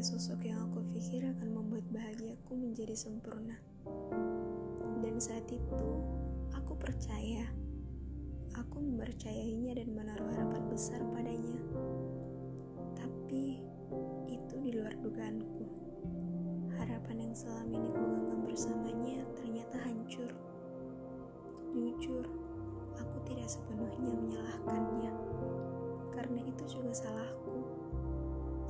sebagai 0.00 0.16
sosok 0.16 0.48
yang 0.48 0.64
aku 0.64 0.80
pikir 0.96 1.20
akan 1.20 1.52
membuat 1.52 1.84
bahagiaku 1.92 2.56
menjadi 2.56 2.96
sempurna. 2.96 3.60
Dan 5.04 5.20
saat 5.20 5.44
itu, 5.52 5.84
aku 6.56 6.72
percaya. 6.80 7.44
Aku 8.56 8.80
mempercayainya 8.80 9.76
dan 9.76 9.92
menaruh 9.92 10.32
harapan 10.32 10.64
besar 10.72 11.04
padanya. 11.12 11.60
Tapi, 12.96 13.60
itu 14.32 14.54
di 14.64 14.72
luar 14.72 14.96
dugaanku. 15.04 15.68
Harapan 16.80 17.28
yang 17.28 17.34
selama 17.36 17.76
ini 17.76 17.92
ku 17.92 18.04
genggam 18.08 18.40
bersamanya 18.48 19.20
ternyata 19.36 19.76
hancur. 19.84 20.32
Jujur, 21.76 22.24
aku 22.96 23.16
tidak 23.28 23.52
sepenuhnya 23.52 24.16
menyalahkannya. 24.16 25.12
Karena 26.16 26.40
itu 26.48 26.64
juga 26.64 26.96
salahku. 26.96 27.59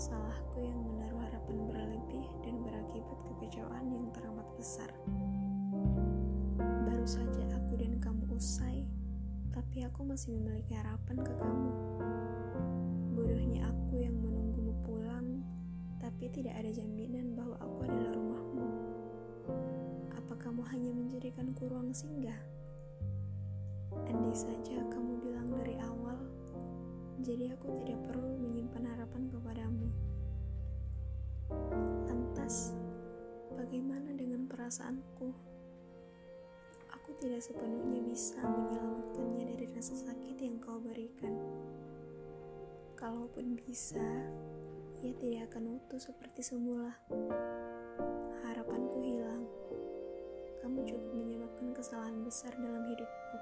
Salahku 0.00 0.64
yang 0.64 0.80
menaruh 0.80 1.20
harapan 1.28 1.60
berlebih 1.68 2.24
dan 2.40 2.64
berakibat 2.64 3.20
kekecewaan 3.20 3.92
yang 3.92 4.08
teramat 4.16 4.48
besar. 4.56 4.88
Baru 6.88 7.04
saja 7.04 7.44
aku 7.52 7.76
dan 7.76 8.00
kamu 8.00 8.32
usai, 8.32 8.88
tapi 9.52 9.84
aku 9.84 10.00
masih 10.08 10.32
memiliki 10.40 10.72
harapan 10.72 11.20
ke 11.20 11.36
kamu. 11.36 11.72
Bodohnya 13.12 13.68
aku 13.68 14.00
yang 14.00 14.16
menunggumu 14.16 14.72
pulang, 14.88 15.44
tapi 16.00 16.32
tidak 16.32 16.56
ada 16.56 16.72
jaminan 16.72 17.36
bahwa 17.36 17.60
aku 17.60 17.84
adalah 17.84 18.16
rumahmu. 18.16 18.68
Apa 20.16 20.32
kamu 20.40 20.64
hanya 20.72 20.96
menjadikanku 20.96 21.68
ruang 21.68 21.92
singgah? 21.92 22.40
Andai 24.08 24.32
saja 24.32 24.80
kamu 24.80 25.28
bilang 25.28 25.52
dari 25.52 25.76
awal, 25.76 26.16
jadi 27.20 27.52
aku 27.52 27.68
tidak 27.84 28.00
perlu 28.08 28.40
menyimpan 28.40 28.96
harapan 28.96 29.09
bagaimana 33.70 34.10
dengan 34.18 34.50
perasaanku? 34.50 35.30
Aku 36.90 37.14
tidak 37.22 37.38
sepenuhnya 37.38 38.02
bisa 38.02 38.42
menyelamatkannya 38.42 39.46
dari 39.46 39.66
rasa 39.70 39.94
sakit 39.94 40.42
yang 40.42 40.58
kau 40.58 40.82
berikan. 40.82 41.30
Kalaupun 42.98 43.54
bisa, 43.62 44.26
ia 45.06 45.14
tidak 45.22 45.54
akan 45.54 45.78
utuh 45.78 46.02
seperti 46.02 46.42
semula. 46.42 46.98
Harapanku 48.42 49.06
hilang. 49.06 49.46
Kamu 50.66 50.82
cukup 50.82 51.14
menyebabkan 51.14 51.70
kesalahan 51.70 52.26
besar 52.26 52.50
dalam 52.58 52.82
hidupku 52.90 53.38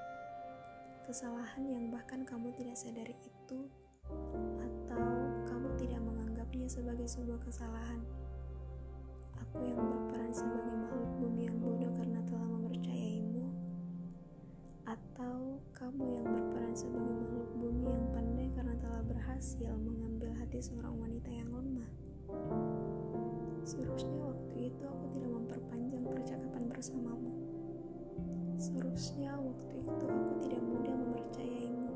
kesalahan 1.08 1.64
yang 1.64 1.88
bahkan 1.88 2.20
kamu 2.20 2.52
tidak 2.52 2.76
sadari 2.76 3.16
itu, 3.24 3.64
atau 4.60 5.08
kamu 5.48 5.72
tidak 5.80 6.04
menganggapnya 6.04 6.68
sebagai 6.68 7.08
sebuah 7.08 7.40
kesalahan. 7.48 8.04
Berhasil 19.38 19.70
mengambil 19.70 20.34
hati 20.34 20.58
seorang 20.58 20.98
wanita 20.98 21.30
yang 21.30 21.46
lemah. 21.54 21.86
Seharusnya 23.62 24.18
waktu 24.34 24.66
itu 24.66 24.82
aku 24.82 25.14
tidak 25.14 25.30
memperpanjang 25.30 26.04
percakapan 26.10 26.66
bersamamu. 26.66 27.30
Seharusnya 28.58 29.38
waktu 29.38 29.78
itu 29.78 29.94
aku 29.94 30.34
tidak 30.42 30.58
mudah 30.58 30.90
mempercayaimu. 30.90 31.94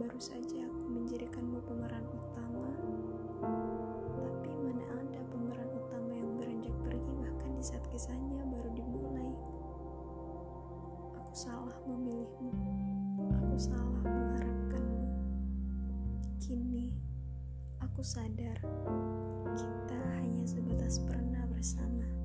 Baru 0.00 0.16
saja 0.16 0.64
aku 0.72 0.80
menjadikanmu 0.88 1.60
pemeran 1.68 2.08
utama, 2.16 2.72
tapi 4.24 4.56
mana 4.56 5.04
ada 5.04 5.20
pemeran 5.28 5.68
utama 5.84 6.16
yang 6.16 6.32
beranjak 6.40 6.76
pergi 6.80 7.12
bahkan 7.12 7.52
di 7.52 7.60
saat 7.60 7.84
kisahnya 7.92 8.40
baru 8.48 8.72
dimulai. 8.72 9.36
Aku 11.20 11.32
salah 11.36 11.76
memilihmu. 11.84 12.69
Aku 18.00 18.16
sadar 18.16 18.56
kita 19.60 20.00
hanya 20.24 20.48
sebatas 20.48 21.04
pernah 21.04 21.44
bersama. 21.52 22.19